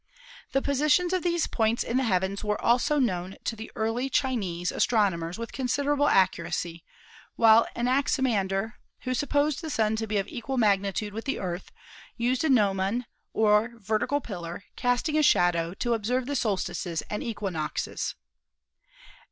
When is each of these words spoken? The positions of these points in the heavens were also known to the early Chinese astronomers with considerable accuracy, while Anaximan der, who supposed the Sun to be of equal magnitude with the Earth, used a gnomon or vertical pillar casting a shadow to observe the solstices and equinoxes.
The 0.53 0.63
positions 0.63 1.13
of 1.13 1.21
these 1.21 1.45
points 1.45 1.83
in 1.83 1.97
the 1.97 2.03
heavens 2.03 2.43
were 2.43 2.59
also 2.59 2.97
known 2.97 3.35
to 3.43 3.55
the 3.55 3.71
early 3.75 4.09
Chinese 4.09 4.71
astronomers 4.71 5.37
with 5.37 5.51
considerable 5.51 6.07
accuracy, 6.07 6.83
while 7.35 7.67
Anaximan 7.75 8.47
der, 8.47 8.77
who 9.01 9.13
supposed 9.13 9.61
the 9.61 9.69
Sun 9.69 9.97
to 9.97 10.07
be 10.07 10.17
of 10.17 10.27
equal 10.27 10.57
magnitude 10.57 11.13
with 11.13 11.25
the 11.25 11.37
Earth, 11.39 11.71
used 12.17 12.43
a 12.43 12.49
gnomon 12.49 13.05
or 13.31 13.73
vertical 13.75 14.21
pillar 14.21 14.63
casting 14.75 15.19
a 15.19 15.21
shadow 15.21 15.75
to 15.75 15.93
observe 15.93 16.25
the 16.25 16.35
solstices 16.35 17.03
and 17.11 17.21
equinoxes. 17.21 18.15